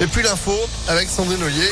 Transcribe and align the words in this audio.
Et 0.00 0.06
puis 0.06 0.22
l'info 0.22 0.52
avec 0.88 1.08
Sandrine 1.08 1.42
Ollier. 1.42 1.68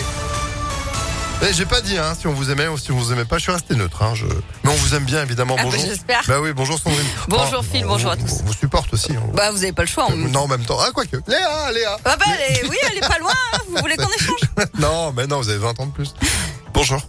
Eh, 1.43 1.53
J'ai 1.53 1.67
pas 1.67 1.83
dit 1.83 1.99
hein, 1.99 2.15
si 2.19 2.27
on 2.27 2.33
vous 2.33 2.51
aimait 2.51 2.67
ou 2.67 2.79
si 2.79 2.91
on 2.93 2.97
vous 2.97 3.13
aimait 3.13 3.27
pas, 3.27 3.37
je 3.37 3.43
suis 3.43 3.53
resté 3.53 3.75
neutre. 3.77 4.03
Hein, 4.03 4.15
je... 4.15 4.25
Mais 4.65 4.71
on 4.71 4.75
vous 4.75 4.95
aime 4.95 5.05
bien 5.05 5.23
évidemment. 5.23 5.55
Ah 5.59 5.65
bah, 5.65 5.69
bonjour. 5.71 5.87
j'espère. 5.87 6.23
Bah 6.27 6.41
oui, 6.41 6.53
bonjour 6.55 6.79
Sandrine. 6.79 7.05
Bonjour, 7.29 7.63
Phil, 7.65 7.85
on 7.85 7.89
bonjour 7.89 8.11
à 8.11 8.17
tous. 8.17 8.41
On 8.43 8.47
vous 8.47 8.55
supporte 8.55 8.93
aussi. 8.95 9.13
hein. 9.15 9.23
Bah, 9.35 9.51
vous 9.51 9.59
avez 9.63 9.73
pas 9.73 9.83
le 9.83 9.89
choix. 9.89 10.07
on- 10.09 10.17
Non, 10.17 10.41
en 10.41 10.49
même 10.49 10.65
temps. 10.65 10.79
Ah, 10.81 10.91
quoique. 10.95 11.17
Léa, 11.29 11.71
Léa. 11.73 11.99
Ah 12.05 12.17
bah, 12.17 12.25
elle 12.49 12.57
est- 12.65 12.69
oui, 12.69 12.77
elle 12.91 12.97
est 12.97 13.01
pas 13.07 13.19
loin. 13.19 13.33
hein. 13.53 13.59
Vous 13.69 13.77
voulez 13.81 13.97
qu'on 13.97 14.09
échange? 14.19 14.41
Non, 14.79 15.13
mais 15.13 15.27
non, 15.27 15.39
vous 15.41 15.49
avez 15.51 15.59
20 15.59 15.79
ans 15.79 15.87
de 15.87 15.93
plus. 15.93 16.15
Bonjour. 16.73 17.01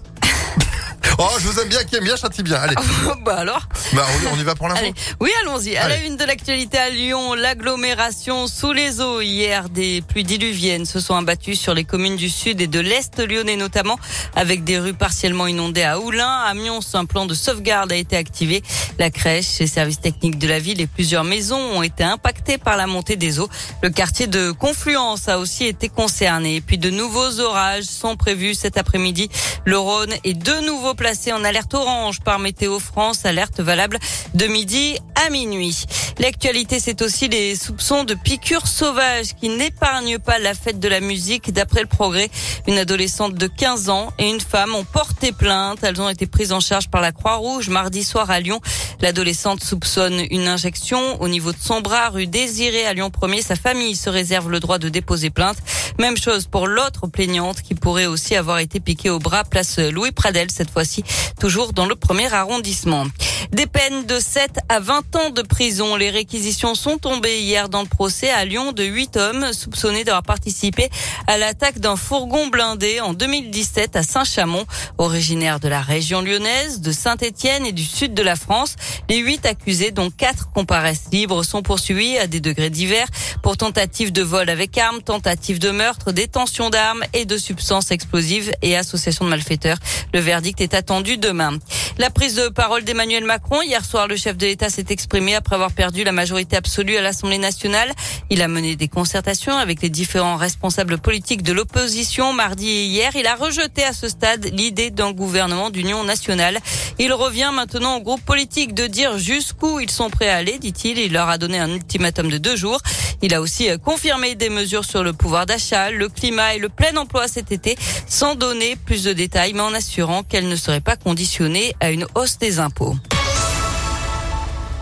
Oh, 1.20 1.28
je 1.40 1.48
vous 1.48 1.60
aime 1.60 1.68
bien, 1.68 1.84
qui 1.84 1.96
aime 1.96 2.04
bien, 2.04 2.16
châtie 2.16 2.44
bien. 2.44 2.58
Allez, 2.58 2.76
Bah 3.26 3.38
alors. 3.40 3.68
bah, 3.94 4.06
on, 4.32 4.36
on 4.36 4.40
y 4.40 4.44
va 4.44 4.54
pour 4.54 4.68
l'info. 4.68 4.80
Allez, 4.82 4.94
oui, 5.20 5.32
allons-y. 5.42 5.76
À 5.76 5.88
la 5.88 5.96
Allez. 5.96 6.06
une 6.06 6.16
de 6.16 6.24
l'actualité 6.24 6.78
à 6.78 6.92
Lyon, 6.92 7.34
l'agglomération 7.34 8.46
sous 8.46 8.72
les 8.72 9.02
eaux. 9.02 9.22
Hier, 9.22 9.68
des 9.70 10.04
pluies 10.04 10.24
diluviennes 10.24 10.86
se 10.86 11.00
sont 11.00 11.16
abattues 11.16 11.56
sur 11.56 11.74
les 11.74 11.86
communes 11.86 12.18
du 12.18 12.30
sud 12.30 12.62
et 12.62 12.68
de 12.68 12.80
l'est 12.80 13.20
lyonnais 13.20 13.56
notamment, 13.56 13.98
avec 14.36 14.64
des 14.64 14.78
rues 14.78 14.94
partiellement 14.94 15.48
inondées 15.48 15.82
à 15.82 16.00
Oulin. 16.00 16.30
À 16.46 16.54
Mions, 16.54 16.82
un 16.94 17.06
plan 17.06 17.26
de 17.26 17.34
sauvegarde 17.34 17.92
a 17.92 17.96
été 17.96 18.16
activé. 18.16 18.62
La 19.00 19.10
crèche, 19.10 19.58
les 19.60 19.66
services 19.68 20.00
techniques 20.00 20.38
de 20.38 20.48
la 20.48 20.60
ville 20.60 20.80
et 20.82 20.88
plusieurs 20.88 21.24
maisons 21.24 21.58
ont 21.60 21.82
été 21.82 22.04
impactées 22.04 22.60
par 22.60 22.78
la 22.78 22.86
montée 22.86 23.16
des 23.16 23.40
eaux. 23.40 23.50
Le 23.82 23.90
quartier 23.90 24.28
de 24.28 24.52
Confluence 24.52 25.28
a 25.30 25.40
aussi 25.40 25.66
été 25.66 25.90
concerné. 25.90 26.58
Et 26.58 26.62
puis 26.62 26.78
de 26.78 26.92
nouveaux 26.92 27.40
orages 27.40 27.86
sont 27.86 28.16
prévus 28.16 28.54
cet 28.54 28.78
après-midi. 28.78 29.30
Le 29.66 29.80
Rhône 29.80 30.14
est 30.24 30.36
de 30.36 30.66
nouveau 30.66 30.94
placé 30.94 31.07
en 31.08 31.44
alerte 31.46 31.74
orange 31.74 32.20
par 32.20 32.38
Météo 32.38 32.80
France, 32.80 33.26
alerte 33.26 33.62
valable 33.62 33.98
de 34.34 34.46
midi 34.48 34.98
à 35.16 35.30
minuit. 35.30 35.86
L'actualité, 36.20 36.82
c'est 36.82 37.02
aussi 37.02 37.30
les 37.30 37.56
soupçons 37.56 38.04
de 38.04 38.14
piqûres 38.14 38.68
sauvages 38.68 39.34
qui 39.40 39.48
n'épargnent 39.48 40.20
pas 40.20 40.38
la 40.38 40.54
fête 40.54 40.82
de 40.82 40.88
la 40.90 41.00
musique. 41.00 41.54
D'après 41.54 41.80
le 41.80 41.88
progrès, 41.88 42.30
une 42.68 42.78
adolescente 42.78 43.36
de 43.36 43.48
15 43.48 43.90
ans 43.90 44.12
et 44.20 44.30
une 44.30 44.42
femme 44.42 44.76
ont 44.76 44.84
porté 44.84 45.32
plainte. 45.32 45.80
Elles 45.82 46.02
ont 46.02 46.10
été 46.10 46.28
prises 46.28 46.52
en 46.52 46.60
charge 46.60 46.90
par 46.90 47.00
la 47.00 47.14
Croix-Rouge 47.14 47.70
mardi 47.70 48.04
soir 48.04 48.30
à 48.30 48.42
Lyon. 48.42 48.60
L'adolescente 49.02 49.64
soupçonne 49.64 50.26
une 50.32 50.48
injection 50.48 51.22
au 51.22 51.28
niveau 51.28 51.52
de 51.52 51.58
son 51.62 51.82
bras, 51.82 52.10
rue 52.10 52.26
Désirée 52.26 52.86
à 52.86 52.94
Lyon 52.94 53.10
1er. 53.10 53.44
Sa 53.44 53.56
famille 53.56 53.96
se 53.96 54.10
réserve 54.10 54.50
le 54.50 54.60
droit 54.60 54.80
de 54.80 54.90
déposer 54.90 55.30
plainte. 55.30 55.58
Même 56.00 56.18
chose 56.18 56.48
pour 56.48 56.68
l'autre 56.68 57.08
plaignante 57.08 57.62
qui 57.62 57.76
pourrait 57.76 58.08
aussi 58.08 58.36
avoir 58.36 58.60
été 58.60 58.80
piquée 58.80 59.10
au 59.10 59.20
bras, 59.20 59.44
place 59.44 59.78
Louis 59.80 60.12
Pradel, 60.12 60.50
cette 60.52 60.72
fois-ci 60.72 61.04
toujours 61.40 61.74
dans 61.74 61.86
le 61.86 61.96
premier 61.96 62.34
arrondissement. 62.34 63.06
Des 63.52 63.68
peines 63.68 64.06
de 64.06 64.20
7 64.20 64.60
à 64.68 64.80
20 64.80 65.16
ans 65.16 65.30
de 65.30 65.42
prison. 65.42 65.96
Les 65.96 66.10
réquisitions 66.10 66.76
sont 66.76 66.98
tombées 66.98 67.40
hier 67.40 67.70
dans 67.70 67.82
le 67.82 67.88
procès 67.88 68.30
à 68.30 68.44
Lyon 68.46 68.72
de 68.72 68.84
8 68.84 69.18
hommes 69.18 69.54
soupçonnés 69.54 70.04
d'avoir 70.04 70.24
participé 70.24 70.90
à 71.28 71.38
l'attaque 71.38 71.80
d'un 71.80 71.96
fourgon 71.96 72.48
blindé 72.48 73.00
en 73.00 73.14
2017 73.14 73.96
à 73.96 74.04
Saint-Chamond, 74.04 74.66
originaire 74.98 75.60
de 75.60 75.68
la 75.68 75.82
région 75.82 76.22
lyonnaise, 76.22 76.82
de 76.82 76.92
Saint-Étienne 76.92 77.66
et 77.66 77.72
du 77.72 77.86
sud 77.86 78.14
de 78.14 78.24
la 78.24 78.36
France. 78.36 78.76
Les 79.10 79.18
8 79.18 79.46
accusés, 79.46 79.92
dont 79.92 80.10
4 80.10 80.52
comparaissent 80.52 81.08
libres, 81.12 81.44
sont 81.44 81.62
poursuivis 81.62 82.18
à 82.18 82.28
des 82.28 82.40
degrés 82.40 82.70
divers 82.70 83.08
pour 83.44 83.58
tentative 83.58 84.12
de 84.12 84.22
vol 84.22 84.50
avec 84.50 84.78
arme, 84.78 85.02
tentative 85.02 85.60
de 85.60 85.72
meurtre, 85.72 86.12
détention 86.12 86.70
d'armes 86.70 87.04
et 87.14 87.26
de 87.26 87.38
substances 87.38 87.92
explosives 87.92 88.52
et 88.62 88.76
association 88.76 89.26
de 89.26 89.30
malfaiteurs. 89.30 89.78
Le 90.14 90.20
verdict 90.20 90.62
est 90.62 90.74
attendu 90.74 91.18
demain. 91.18 91.58
La 91.98 92.10
prise 92.10 92.36
de 92.36 92.50
parole 92.50 92.84
d'Emmanuel 92.84 93.24
Macron. 93.24 93.62
Hier 93.62 93.84
soir, 93.84 94.08
le 94.08 94.16
chef 94.16 94.38
de 94.38 94.46
l'État 94.46 94.70
s'est 94.70 94.86
exprimé 94.90 95.36
après 95.36 95.56
avoir 95.56 95.72
perdu 95.72 96.04
la 96.04 96.12
majorité 96.12 96.56
absolue 96.56 96.98
à 96.98 97.02
l'Assemblée 97.02 97.38
nationale. 97.40 97.92
Il 98.30 98.42
a 98.42 98.48
mené 98.48 98.76
des 98.76 98.88
concertations 98.88 99.58
avec 99.58 99.82
les 99.82 99.90
différents 99.90 100.36
responsables 100.36 101.00
politiques 101.00 101.44
de 101.44 101.54
l'opposition 101.54 102.34
mardi 102.34 102.70
et 102.70 102.86
hier. 102.86 103.16
Il 103.16 103.26
a 103.26 103.36
rejeté 103.36 103.84
à 103.84 103.94
ce 103.94 104.10
stade 104.10 104.50
l'idée 104.54 104.92
d'un 104.92 105.12
gouvernement 105.12 105.70
d'union 105.70 106.04
nationale. 106.04 106.60
Il 107.00 107.14
revient 107.14 107.52
maintenant 107.54 107.98
au 107.98 108.02
groupe 108.02 108.22
politique 108.22 108.74
de 108.78 108.86
dire 108.86 109.18
jusqu'où 109.18 109.80
ils 109.80 109.90
sont 109.90 110.12
prêts 110.12 110.30
à 110.30 110.36
aller, 110.36 110.60
dit-il. 110.60 111.00
Il 111.00 111.12
leur 111.14 111.30
a 111.30 111.40
donné 111.40 111.58
un 111.58 111.70
ultimatum 111.70 112.30
de 112.30 112.38
deux 112.38 112.56
jours. 112.56 112.80
Il 113.24 113.34
a 113.34 113.42
aussi 113.42 113.70
euh, 113.70 113.78
confirmé 113.78 114.36
des 114.36 114.50
mesures 114.50 114.86
sur 114.86 115.04
le 115.04 115.14
pouvoir 115.14 115.48
d'achat, 115.48 115.90
le 115.90 116.10
climat 116.10 116.54
et 116.54 116.60
le 116.60 116.70
plein 116.70 116.96
emploi 116.96 117.28
cet 117.28 117.52
été, 117.52 117.76
sans 118.08 118.36
donner 118.36 118.76
plus 118.76 119.04
de 119.04 119.14
détails, 119.14 119.54
mais 119.54 119.62
en 119.62 119.74
assurant 119.74 120.22
qu'elles 120.22 120.48
ne 120.48 120.56
seraient 120.56 120.80
pas 120.80 120.96
conditionnées 120.96 121.74
à 121.80 121.90
une 121.90 122.06
hausse 122.14 122.38
des 122.38 122.60
impôts. 122.60 122.96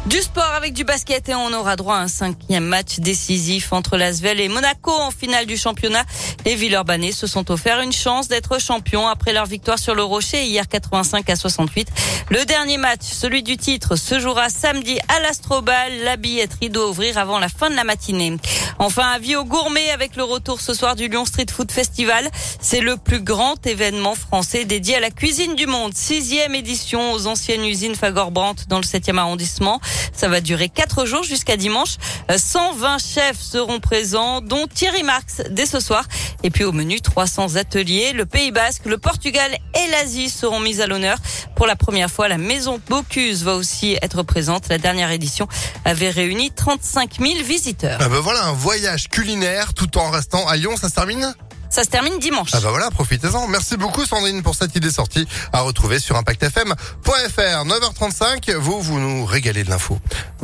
Du 0.05 0.21
sport 0.21 0.53
avec 0.55 0.73
du 0.73 0.83
basket 0.83 1.29
et 1.29 1.33
on 1.33 1.51
aura 1.51 1.75
droit 1.75 1.95
à 1.95 2.01
un 2.01 2.07
cinquième 2.07 2.65
match 2.65 2.99
décisif 2.99 3.73
entre 3.73 3.97
l'Asvel 3.97 4.39
et 4.39 4.49
Monaco 4.49 4.91
en 4.91 5.09
finale 5.09 5.47
du 5.47 5.57
championnat. 5.57 6.03
Les 6.45 6.53
Villeurbanais 6.53 7.11
se 7.11 7.25
sont 7.25 7.49
offert 7.49 7.81
une 7.81 7.91
chance 7.91 8.27
d'être 8.27 8.61
champions 8.61 9.07
après 9.07 9.33
leur 9.33 9.47
victoire 9.47 9.79
sur 9.79 9.95
le 9.95 10.03
Rocher 10.03 10.43
hier 10.43 10.67
85 10.67 11.27
à 11.27 11.35
68. 11.35 11.87
Le 12.31 12.43
dernier 12.43 12.77
match, 12.77 13.03
celui 13.03 13.43
du 13.43 13.55
titre, 13.55 13.95
se 13.95 14.19
jouera 14.19 14.49
samedi 14.49 14.97
à 15.15 15.19
l'Astrobal. 15.19 15.93
La 16.03 16.17
billetterie 16.17 16.71
doit 16.71 16.89
ouvrir 16.89 17.19
avant 17.19 17.37
la 17.37 17.49
fin 17.49 17.69
de 17.69 17.75
la 17.75 17.83
matinée. 17.83 18.35
Enfin, 18.79 19.07
avis 19.09 19.35
aux 19.35 19.45
gourmets 19.45 19.91
avec 19.91 20.15
le 20.15 20.23
retour 20.23 20.59
ce 20.59 20.73
soir 20.73 20.95
du 20.95 21.07
Lyon 21.07 21.25
Street 21.25 21.45
Food 21.51 21.71
Festival. 21.71 22.27
C'est 22.59 22.81
le 22.81 22.97
plus 22.97 23.21
grand 23.21 23.63
événement 23.67 24.15
français 24.15 24.65
dédié 24.65 24.95
à 24.95 25.01
la 25.01 25.11
cuisine 25.11 25.53
du 25.53 25.67
monde. 25.67 25.93
Sixième 25.93 26.55
édition 26.55 27.13
aux 27.13 27.27
anciennes 27.27 27.63
usines 27.63 27.93
Fagor-Brandt 27.93 28.65
dans 28.69 28.77
le 28.77 28.83
7e 28.83 29.19
arrondissement. 29.19 29.79
Ça 30.11 30.27
va 30.27 30.41
durer 30.41 30.69
quatre 30.69 31.05
jours 31.05 31.23
jusqu'à 31.23 31.57
dimanche. 31.57 31.97
Euh, 32.31 32.39
120 32.39 32.97
chefs 32.97 33.39
seront 33.39 33.79
présents, 33.79 34.41
dont 34.41 34.65
Thierry 34.65 35.03
Marx 35.03 35.43
dès 35.51 35.67
ce 35.67 35.79
soir. 35.79 36.05
Et 36.41 36.49
puis 36.49 36.63
au 36.63 36.71
menu, 36.71 37.01
300 37.01 37.55
ateliers. 37.55 38.13
Le 38.13 38.25
Pays 38.25 38.51
Basque, 38.51 38.85
le 38.85 38.97
Portugal 38.97 39.51
et 39.75 39.91
l'Asie 39.91 40.29
seront 40.31 40.59
mis 40.59 40.81
à 40.81 40.87
l'honneur. 40.87 41.19
Pour 41.55 41.67
la 41.67 41.75
première 41.75 42.09
fois, 42.09 42.14
la 42.23 42.37
maison 42.37 42.79
Bocuse 42.89 43.43
va 43.43 43.55
aussi 43.55 43.97
être 44.01 44.23
présente. 44.23 44.69
La 44.69 44.77
dernière 44.77 45.11
édition 45.11 45.47
avait 45.83 46.09
réuni 46.09 46.51
35 46.51 47.17
000 47.19 47.43
visiteurs. 47.43 47.97
Ah 48.01 48.09
bah 48.09 48.19
voilà, 48.21 48.45
un 48.45 48.53
voyage 48.53 49.09
culinaire 49.09 49.73
tout 49.73 49.97
en 49.97 50.09
restant 50.09 50.47
à 50.47 50.55
Lyon, 50.55 50.75
ça 50.79 50.89
se 50.89 50.93
termine? 50.95 51.33
Ça 51.69 51.83
se 51.83 51.89
termine 51.89 52.17
dimanche. 52.19 52.51
Ah 52.53 52.59
bah 52.61 52.69
voilà, 52.69 52.89
profitez-en. 52.89 53.47
Merci 53.47 53.75
beaucoup 53.75 54.05
Sandrine 54.05 54.41
pour 54.43 54.55
cette 54.55 54.75
idée 54.77 54.91
sortie 54.91 55.27
à 55.51 55.59
retrouver 55.61 55.99
sur 55.99 56.15
impactfm.fr. 56.15 57.09
9h35, 57.09 58.53
vous, 58.55 58.79
vous 58.81 58.97
nous 58.99 59.25
régalez 59.25 59.63
de 59.65 59.69
l'info. 59.69 59.99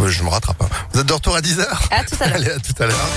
Je 0.06 0.24
me 0.24 0.30
rattrape. 0.30 0.62
hein. 0.62 0.68
Vous 0.92 1.00
êtes 1.00 1.08
de 1.08 1.14
retour 1.14 1.36
à 1.36 1.42
10h 1.42 1.66
À 1.92 2.04
tout 2.04 2.16
à 2.20 2.28
l'heure. 2.28 2.36
Allez, 2.36 2.52
à 2.52 2.60
tout 2.60 2.84
à 2.84 2.86
l'heure. 2.88 3.08